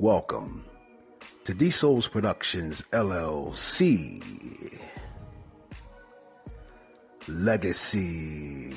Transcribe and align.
Welcome 0.00 0.64
to 1.44 1.52
D 1.52 1.70
Souls 1.70 2.06
Productions 2.06 2.84
LLC 2.92 4.22
Legacy. 7.26 8.72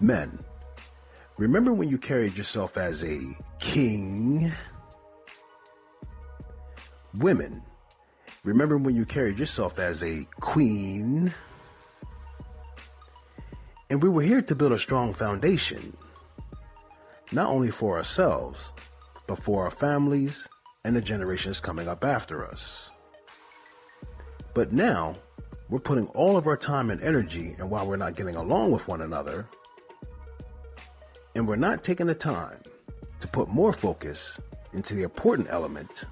Men, 0.00 0.36
remember 1.38 1.72
when 1.72 1.88
you 1.88 1.96
carried 1.96 2.36
yourself 2.36 2.76
as 2.76 3.04
a 3.04 3.20
king? 3.60 4.52
Women, 7.18 7.62
remember 8.42 8.78
when 8.78 8.96
you 8.96 9.04
carried 9.04 9.38
yourself 9.38 9.78
as 9.78 10.02
a 10.02 10.26
queen? 10.40 11.32
And 13.90 14.02
we 14.02 14.08
were 14.08 14.22
here 14.22 14.42
to 14.42 14.56
build 14.56 14.72
a 14.72 14.78
strong 14.80 15.14
foundation 15.14 15.96
not 17.34 17.48
only 17.48 17.70
for 17.70 17.96
ourselves, 17.96 18.60
but 19.26 19.42
for 19.42 19.64
our 19.64 19.70
families 19.70 20.46
and 20.84 20.94
the 20.94 21.00
generations 21.00 21.60
coming 21.60 21.88
up 21.88 22.04
after 22.04 22.46
us. 22.46 22.90
But 24.54 24.72
now, 24.72 25.16
we're 25.68 25.80
putting 25.80 26.06
all 26.08 26.36
of 26.36 26.46
our 26.46 26.56
time 26.56 26.90
and 26.90 27.00
energy, 27.02 27.56
and 27.58 27.70
while 27.70 27.86
we're 27.86 27.96
not 27.96 28.14
getting 28.14 28.36
along 28.36 28.70
with 28.70 28.86
one 28.86 29.02
another, 29.02 29.48
and 31.34 31.48
we're 31.48 31.56
not 31.56 31.82
taking 31.82 32.06
the 32.06 32.14
time 32.14 32.60
to 33.20 33.26
put 33.26 33.48
more 33.48 33.72
focus 33.72 34.38
into 34.72 34.94
the 34.94 35.02
important 35.02 35.48
element 35.50 36.04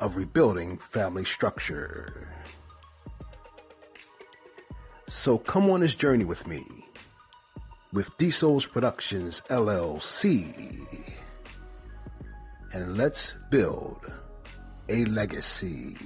of 0.00 0.16
rebuilding 0.16 0.78
family 0.90 1.24
structure. 1.24 2.28
So 5.08 5.38
come 5.38 5.70
on 5.70 5.80
this 5.80 5.94
journey 5.94 6.24
with 6.24 6.46
me 6.48 6.64
with 7.92 8.16
D 8.16 8.30
Souls 8.30 8.66
Productions 8.66 9.42
LLC. 9.50 10.80
And 12.72 12.96
let's 12.96 13.34
build 13.50 14.00
a 14.88 15.04
legacy. 15.04 15.96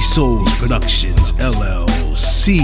Souls 0.00 0.52
Productions 0.58 1.32
LLC. 1.32 2.58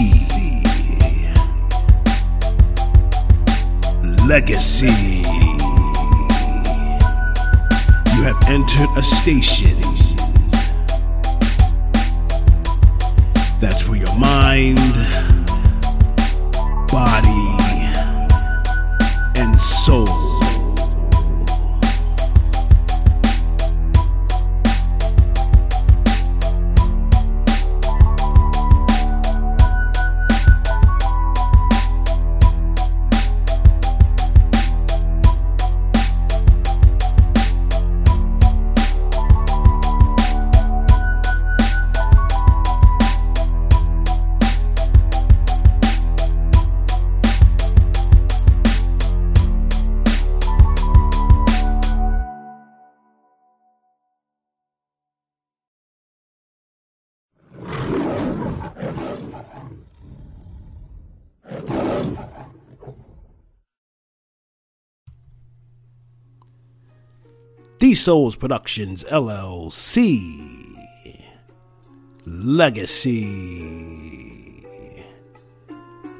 Legacy. 4.29 5.23
You 8.15 8.23
have 8.23 8.41
entered 8.49 8.89
a 8.97 9.03
station 9.03 9.81
that's 13.61 13.81
for 13.81 13.97
your 13.97 14.15
mind, 14.19 14.79
body, 16.89 17.24
D 67.79 67.95
Souls 67.95 68.37
Productions 68.37 69.05
LLC 69.05 70.19
Legacy 72.25 73.75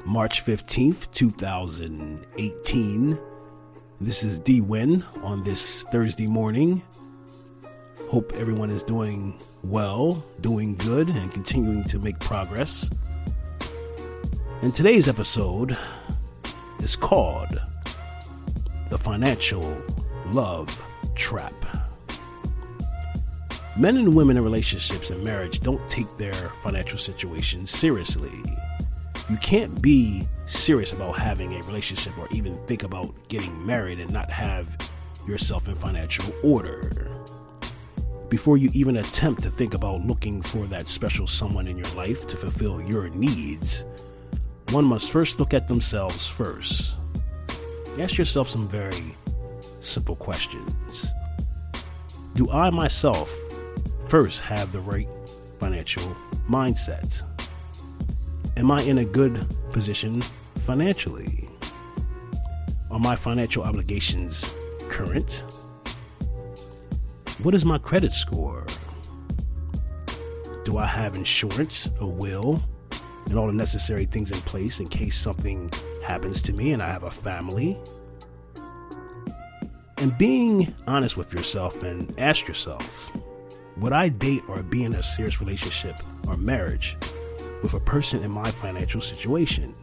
March 0.05 0.45
15th, 0.45 1.09
2018. 1.11 3.19
This 4.01 4.23
is 4.23 4.41
D 4.41 4.59
Win 4.59 5.05
on 5.23 5.43
this 5.43 5.83
Thursday 5.83 6.27
morning. 6.27 6.81
Hope 8.09 8.33
everyone 8.33 8.69
is 8.69 8.83
doing 8.83 9.39
well, 9.63 10.25
doing 10.41 10.75
good, 10.75 11.09
and 11.09 11.31
continuing 11.31 11.85
to 11.85 11.99
make 11.99 12.19
progress. 12.19 12.89
And 14.61 14.75
today's 14.75 15.07
episode 15.07 15.77
is 16.79 16.97
called 16.97 17.61
The 18.89 18.97
Financial 18.97 19.81
Love 20.33 20.67
trap. 21.15 21.53
Men 23.77 23.97
and 23.97 24.15
women 24.15 24.37
in 24.37 24.43
relationships 24.43 25.09
and 25.09 25.23
marriage 25.23 25.59
don't 25.59 25.87
take 25.89 26.07
their 26.17 26.33
financial 26.63 26.97
situation 26.97 27.67
seriously. 27.67 28.41
You 29.29 29.37
can't 29.37 29.81
be 29.81 30.23
serious 30.45 30.93
about 30.93 31.17
having 31.17 31.53
a 31.53 31.59
relationship 31.65 32.17
or 32.17 32.27
even 32.31 32.57
think 32.67 32.83
about 32.83 33.13
getting 33.27 33.65
married 33.65 33.99
and 33.99 34.13
not 34.13 34.29
have 34.31 34.77
yourself 35.27 35.67
in 35.67 35.75
financial 35.75 36.33
order. 36.43 37.11
Before 38.29 38.57
you 38.57 38.69
even 38.73 38.97
attempt 38.97 39.43
to 39.43 39.49
think 39.49 39.73
about 39.73 40.05
looking 40.05 40.41
for 40.41 40.65
that 40.67 40.87
special 40.87 41.27
someone 41.27 41.67
in 41.67 41.77
your 41.77 41.91
life 41.95 42.27
to 42.27 42.37
fulfill 42.37 42.81
your 42.81 43.09
needs, 43.09 43.83
one 44.71 44.85
must 44.85 45.11
first 45.11 45.39
look 45.39 45.53
at 45.53 45.67
themselves 45.67 46.25
first. 46.25 46.95
Ask 47.99 48.17
yourself 48.17 48.49
some 48.49 48.67
very 48.67 49.15
simple 49.85 50.15
questions. 50.15 51.07
Do 52.35 52.49
I 52.51 52.69
myself 52.69 53.35
first 54.07 54.41
have 54.41 54.71
the 54.71 54.79
right 54.79 55.07
financial 55.59 56.15
mindset? 56.49 57.23
Am 58.57 58.71
I 58.71 58.81
in 58.81 58.97
a 58.99 59.05
good 59.05 59.45
position 59.71 60.21
financially? 60.65 61.47
Are 62.91 62.99
my 62.99 63.15
financial 63.15 63.63
obligations 63.63 64.53
current? 64.89 65.45
What 67.43 67.53
is 67.53 67.65
my 67.65 67.77
credit 67.77 68.13
score? 68.13 68.65
Do 70.63 70.77
I 70.77 70.85
have 70.85 71.15
insurance, 71.15 71.91
a 71.99 72.07
will, 72.07 72.63
and 73.27 73.37
all 73.37 73.47
the 73.47 73.53
necessary 73.53 74.05
things 74.05 74.31
in 74.31 74.37
place 74.39 74.79
in 74.79 74.87
case 74.87 75.17
something 75.17 75.71
happens 76.03 76.41
to 76.43 76.53
me 76.53 76.71
and 76.71 76.81
I 76.81 76.87
have 76.87 77.03
a 77.03 77.11
family? 77.11 77.77
And 80.05 80.15
being 80.19 80.71
honest 80.85 81.17
with 81.17 81.33
yourself 81.33 81.81
and 81.81 82.13
ask 82.19 82.47
yourself 82.47 83.11
would 83.77 83.91
I 83.91 84.09
date 84.09 84.43
or 84.47 84.61
be 84.61 84.83
in 84.83 84.93
a 84.93 85.01
serious 85.01 85.41
relationship 85.41 85.95
or 86.27 86.37
marriage 86.37 86.95
with 87.63 87.73
a 87.73 87.79
person 87.79 88.21
in 88.21 88.29
my 88.29 88.51
financial 88.51 89.01
situation? 89.01 89.73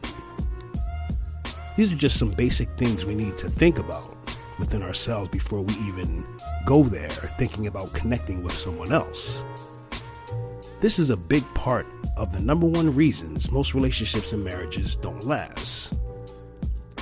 These 1.75 1.91
are 1.91 1.97
just 1.97 2.17
some 2.17 2.31
basic 2.31 2.69
things 2.77 3.03
we 3.03 3.15
need 3.15 3.35
to 3.35 3.49
think 3.49 3.79
about 3.79 4.15
within 4.59 4.81
ourselves 4.81 5.27
before 5.27 5.59
we 5.59 5.73
even 5.89 6.25
go 6.65 6.83
there 6.83 7.09
thinking 7.09 7.67
about 7.67 7.91
connecting 7.91 8.43
with 8.43 8.53
someone 8.53 8.93
else. 8.93 9.43
This 10.79 10.99
is 10.99 11.09
a 11.09 11.17
big 11.17 11.43
part 11.53 11.85
of 12.15 12.31
the 12.31 12.39
number 12.39 12.65
one 12.65 12.95
reasons 12.95 13.51
most 13.51 13.73
relationships 13.73 14.31
and 14.31 14.41
marriages 14.41 14.95
don't 14.95 15.25
last. 15.25 15.99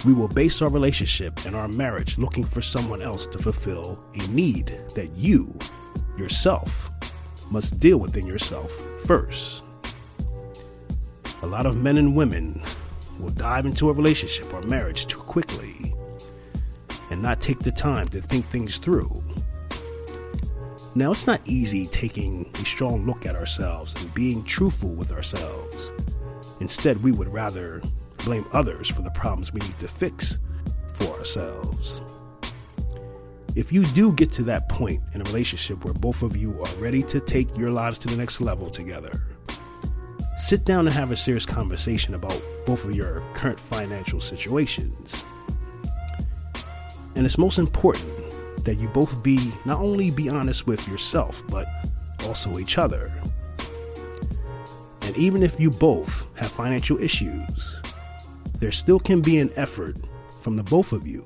We 0.03 0.13
will 0.13 0.27
base 0.27 0.63
our 0.63 0.69
relationship 0.69 1.45
and 1.45 1.55
our 1.55 1.67
marriage 1.67 2.17
looking 2.17 2.43
for 2.43 2.61
someone 2.61 3.03
else 3.03 3.27
to 3.27 3.37
fulfill 3.37 4.03
a 4.15 4.27
need 4.29 4.67
that 4.95 5.11
you, 5.15 5.57
yourself, 6.17 6.89
must 7.51 7.79
deal 7.79 7.99
within 7.99 8.25
yourself 8.25 8.71
first. 9.05 9.63
A 11.43 11.45
lot 11.45 11.67
of 11.67 11.77
men 11.77 11.97
and 11.97 12.15
women 12.15 12.63
will 13.19 13.29
dive 13.29 13.67
into 13.67 13.89
a 13.89 13.93
relationship 13.93 14.51
or 14.51 14.63
marriage 14.63 15.05
too 15.05 15.19
quickly 15.19 15.93
and 17.11 17.21
not 17.21 17.39
take 17.39 17.59
the 17.59 17.71
time 17.71 18.07
to 18.07 18.21
think 18.21 18.45
things 18.47 18.77
through. 18.77 19.23
Now, 20.95 21.11
it's 21.11 21.27
not 21.27 21.41
easy 21.45 21.85
taking 21.85 22.49
a 22.55 22.65
strong 22.65 23.05
look 23.05 23.27
at 23.27 23.35
ourselves 23.35 23.93
and 24.01 24.11
being 24.15 24.43
truthful 24.43 24.89
with 24.89 25.11
ourselves. 25.11 25.91
Instead, 26.59 27.01
we 27.03 27.11
would 27.11 27.27
rather 27.27 27.81
blame 28.23 28.45
others 28.53 28.89
for 28.89 29.01
the 29.01 29.11
problems 29.11 29.53
we 29.53 29.59
need 29.61 29.77
to 29.79 29.87
fix 29.87 30.39
for 30.93 31.07
ourselves. 31.17 32.01
If 33.55 33.73
you 33.73 33.83
do 33.83 34.13
get 34.13 34.31
to 34.33 34.43
that 34.43 34.69
point 34.69 35.01
in 35.13 35.21
a 35.21 35.23
relationship 35.25 35.83
where 35.83 35.93
both 35.93 36.21
of 36.21 36.37
you 36.37 36.61
are 36.61 36.75
ready 36.75 37.03
to 37.03 37.19
take 37.19 37.57
your 37.57 37.71
lives 37.71 37.99
to 37.99 38.07
the 38.07 38.15
next 38.15 38.39
level 38.39 38.69
together, 38.69 39.21
sit 40.37 40.63
down 40.63 40.87
and 40.87 40.95
have 40.95 41.11
a 41.11 41.15
serious 41.15 41.45
conversation 41.45 42.13
about 42.13 42.41
both 42.65 42.85
of 42.85 42.95
your 42.95 43.21
current 43.33 43.59
financial 43.59 44.21
situations. 44.21 45.25
And 47.15 47.25
it's 47.25 47.37
most 47.37 47.59
important 47.59 48.11
that 48.63 48.75
you 48.75 48.87
both 48.89 49.21
be 49.21 49.51
not 49.65 49.79
only 49.79 50.11
be 50.11 50.29
honest 50.29 50.65
with 50.65 50.87
yourself, 50.87 51.43
but 51.47 51.67
also 52.25 52.57
each 52.57 52.77
other. 52.77 53.11
And 55.01 55.17
even 55.17 55.43
if 55.43 55.59
you 55.59 55.71
both 55.71 56.25
have 56.37 56.51
financial 56.51 57.01
issues, 57.01 57.81
there 58.61 58.71
still 58.71 58.99
can 58.99 59.21
be 59.21 59.39
an 59.39 59.51
effort 59.55 59.97
from 60.39 60.55
the 60.55 60.63
both 60.63 60.93
of 60.93 61.07
you 61.07 61.25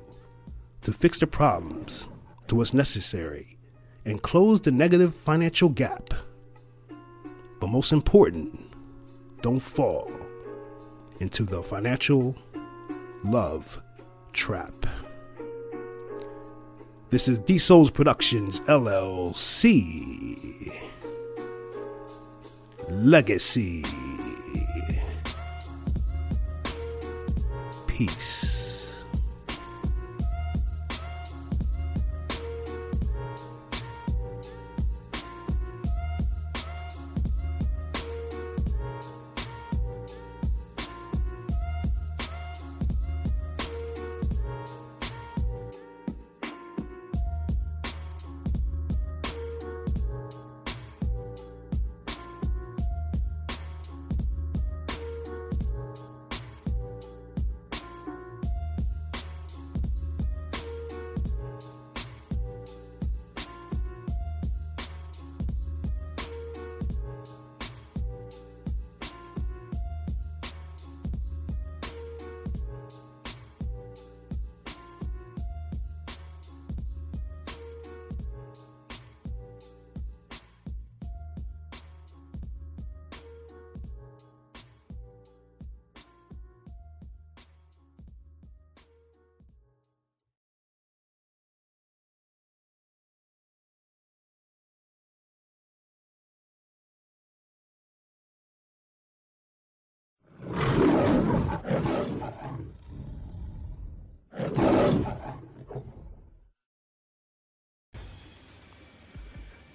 to 0.80 0.90
fix 0.90 1.18
the 1.18 1.26
problems 1.26 2.08
to 2.48 2.54
what's 2.54 2.72
necessary 2.72 3.58
and 4.06 4.22
close 4.22 4.62
the 4.62 4.70
negative 4.70 5.14
financial 5.14 5.68
gap. 5.68 6.14
But 7.60 7.68
most 7.68 7.92
important, 7.92 8.58
don't 9.42 9.60
fall 9.60 10.10
into 11.20 11.42
the 11.42 11.62
financial 11.62 12.34
love 13.22 13.82
trap. 14.32 14.86
This 17.10 17.28
is 17.28 17.38
D 17.40 17.58
Souls 17.58 17.90
Productions 17.90 18.60
LLC. 18.60 19.74
Legacy. 22.88 23.84
Peace. 27.96 28.65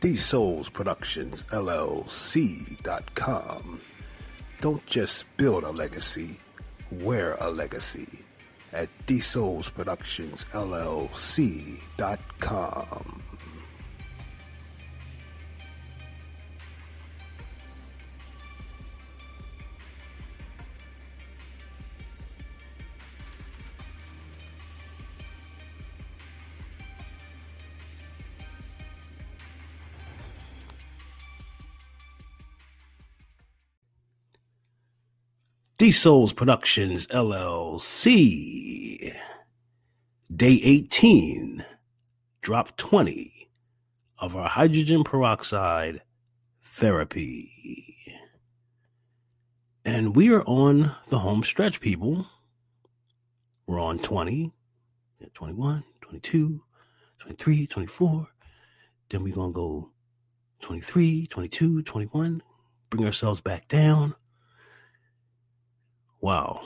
D 0.02 0.18
Souls 0.18 0.68
Productions 0.68 1.44
LLC.com. 1.52 2.10
Don't 4.60 4.84
just 4.88 5.26
build 5.38 5.64
a 5.64 5.70
legacy, 5.70 6.40
wear 6.92 7.36
a 7.40 7.52
legacy 7.52 8.08
at 8.74 8.90
D 9.06 9.20
Souls 9.20 9.70
Productions 9.70 10.44
LLC.com. 10.54 11.72
D 35.82 35.90
Souls 35.90 36.32
Productions 36.32 37.08
LLC. 37.08 39.12
Day 40.32 40.62
18, 40.64 41.66
drop 42.44 42.78
20 42.78 43.50
of 44.20 44.36
our 44.36 44.48
hydrogen 44.48 45.04
peroxide 45.04 46.04
therapy. 46.62 47.50
And 49.84 50.16
we 50.16 50.32
are 50.32 50.44
on 50.44 50.96
the 51.10 51.18
home 51.18 51.42
stretch, 51.42 51.82
people. 51.82 52.28
We're 53.66 53.82
on 53.82 53.98
20, 53.98 54.54
21, 55.34 55.84
22, 56.02 56.62
23, 57.18 57.66
24. 57.66 58.28
Then 59.10 59.24
we're 59.24 59.34
going 59.34 59.50
to 59.50 59.56
go 59.56 59.92
23, 60.60 61.26
22, 61.26 61.82
21, 61.82 62.44
bring 62.92 63.04
ourselves 63.04 63.42
back 63.42 63.68
down 63.68 64.14
wow, 66.22 66.62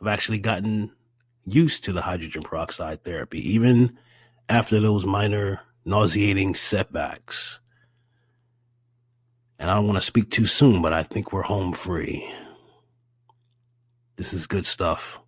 I've 0.00 0.08
actually 0.08 0.40
gotten 0.40 0.92
used 1.44 1.84
to 1.84 1.92
the 1.92 2.02
hydrogen 2.02 2.42
peroxide 2.42 3.02
therapy, 3.02 3.38
even 3.54 3.96
after 4.48 4.80
those 4.80 5.06
minor 5.06 5.60
nauseating 5.84 6.54
setbacks. 6.54 7.60
And 9.58 9.70
I 9.70 9.74
don't 9.74 9.86
want 9.86 9.96
to 9.96 10.02
speak 10.02 10.30
too 10.30 10.46
soon, 10.46 10.82
but 10.82 10.92
I 10.92 11.02
think 11.02 11.32
we're 11.32 11.42
home 11.42 11.72
free. 11.72 12.30
This 14.16 14.32
is 14.32 14.46
good 14.46 14.66
stuff. 14.66 15.20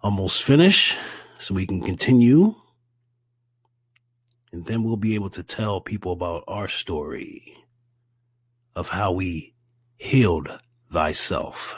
Almost 0.00 0.42
finished, 0.42 0.96
so 1.38 1.54
we 1.54 1.66
can 1.66 1.82
continue. 1.82 2.54
And 4.52 4.64
then 4.66 4.84
we'll 4.84 4.96
be 4.96 5.14
able 5.16 5.30
to 5.30 5.42
tell 5.42 5.80
people 5.80 6.12
about 6.12 6.44
our 6.46 6.68
story 6.68 7.56
of 8.76 8.88
how 8.88 9.12
we 9.12 9.54
healed 9.96 10.48
thyself. 10.94 11.76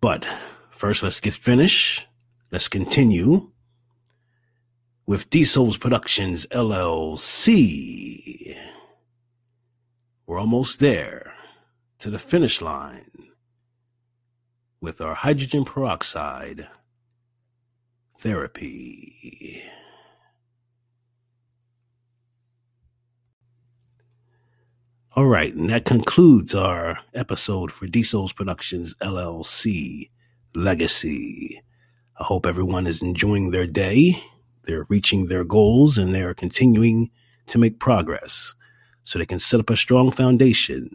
But 0.00 0.26
first, 0.70 1.04
let's 1.04 1.20
get 1.20 1.34
finished. 1.34 2.06
Let's 2.50 2.68
continue 2.68 3.52
with 5.06 5.30
D 5.30 5.44
Souls 5.44 5.78
Productions 5.78 6.46
LLC. 6.46 7.56
We're 10.26 10.40
almost 10.40 10.80
there 10.80 11.32
to 12.00 12.10
the 12.10 12.18
finish 12.18 12.60
line 12.60 13.28
with 14.80 15.00
our 15.00 15.14
hydrogen 15.14 15.64
peroxide 15.64 16.68
therapy. 18.18 19.62
All 25.16 25.26
right, 25.26 25.54
and 25.54 25.70
that 25.70 25.86
concludes 25.86 26.54
our 26.54 26.98
episode 27.14 27.72
for 27.72 27.86
D 27.86 28.02
Souls 28.02 28.32
Productions 28.32 28.94
LLC 28.96 30.10
Legacy. 30.54 31.62
I 32.20 32.24
hope 32.24 32.44
everyone 32.44 32.86
is 32.86 33.02
enjoying 33.02 33.50
their 33.50 33.66
day. 33.66 34.22
They're 34.64 34.86
reaching 34.90 35.26
their 35.26 35.44
goals 35.44 35.96
and 35.96 36.14
they're 36.14 36.34
continuing 36.34 37.10
to 37.46 37.58
make 37.58 37.80
progress 37.80 38.54
so 39.04 39.18
they 39.18 39.24
can 39.24 39.38
set 39.38 39.60
up 39.60 39.70
a 39.70 39.76
strong 39.76 40.10
foundation 40.10 40.90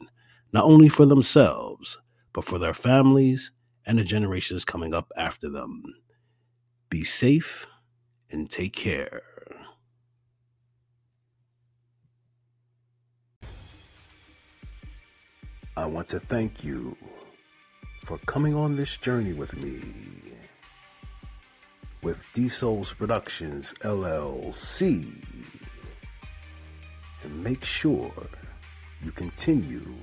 not 0.54 0.66
only 0.66 0.88
for 0.88 1.08
themselves, 1.08 2.00
but 2.32 2.44
for 2.44 2.60
their 2.60 2.76
families 2.76 3.52
and 3.88 3.98
the 3.98 4.04
generations 4.04 4.64
coming 4.64 4.94
up 4.94 5.12
after 5.18 5.50
them. 5.50 5.84
Be 6.90 7.04
safe 7.04 7.66
and 8.32 8.50
take 8.50 8.74
care. 8.74 9.24
I 15.76 15.88
want 15.88 16.08
to 16.10 16.20
thank 16.20 16.64
you 16.64 16.96
for 18.06 18.20
coming 18.20 18.54
on 18.54 18.76
this 18.76 18.96
journey 18.98 19.34
with 19.34 19.58
me 19.58 19.82
with 22.04 22.24
D 22.34 22.48
Souls 22.48 22.94
Productions 22.94 23.74
LLC. 23.80 25.08
And 27.24 27.44
make 27.44 27.66
sure 27.66 28.12
you 29.04 29.12
continue 29.12 29.96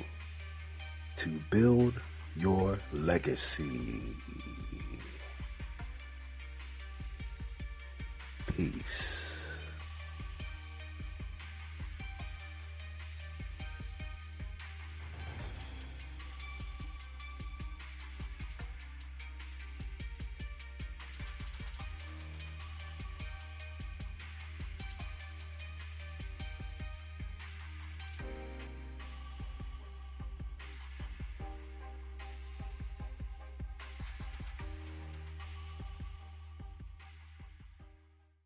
to 1.19 1.41
build 1.51 1.95
your 2.37 2.79
legacy. 2.93 4.01
Peace. 8.57 9.20